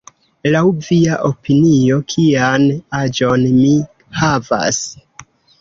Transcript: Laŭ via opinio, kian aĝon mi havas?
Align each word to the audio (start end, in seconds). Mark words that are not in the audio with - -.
Laŭ 0.53 0.61
via 0.85 1.17
opinio, 1.29 1.99
kian 2.13 2.67
aĝon 3.03 3.47
mi 3.61 3.77
havas? 4.23 4.85